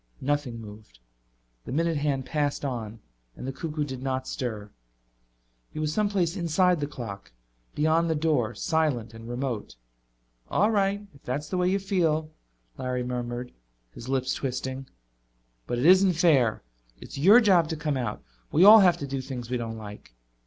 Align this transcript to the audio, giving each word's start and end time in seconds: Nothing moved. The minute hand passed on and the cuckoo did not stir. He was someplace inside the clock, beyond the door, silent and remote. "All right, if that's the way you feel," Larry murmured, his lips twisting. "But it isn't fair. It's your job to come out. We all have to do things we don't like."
Nothing 0.19 0.59
moved. 0.59 0.97
The 1.65 1.71
minute 1.71 1.97
hand 1.97 2.25
passed 2.25 2.65
on 2.65 3.01
and 3.35 3.45
the 3.45 3.51
cuckoo 3.53 3.83
did 3.83 4.01
not 4.01 4.27
stir. 4.27 4.71
He 5.71 5.77
was 5.77 5.93
someplace 5.93 6.35
inside 6.35 6.79
the 6.79 6.87
clock, 6.87 7.31
beyond 7.75 8.09
the 8.09 8.15
door, 8.15 8.55
silent 8.55 9.13
and 9.13 9.29
remote. 9.29 9.75
"All 10.49 10.71
right, 10.71 11.05
if 11.13 11.21
that's 11.21 11.49
the 11.49 11.57
way 11.57 11.69
you 11.69 11.77
feel," 11.77 12.31
Larry 12.79 13.03
murmured, 13.03 13.51
his 13.93 14.09
lips 14.09 14.33
twisting. 14.33 14.87
"But 15.67 15.77
it 15.77 15.85
isn't 15.85 16.13
fair. 16.13 16.63
It's 16.99 17.19
your 17.19 17.39
job 17.39 17.69
to 17.69 17.75
come 17.75 17.95
out. 17.95 18.23
We 18.51 18.63
all 18.65 18.79
have 18.79 18.97
to 19.01 19.05
do 19.07 19.21
things 19.21 19.51
we 19.51 19.57
don't 19.57 19.77
like." 19.77 20.15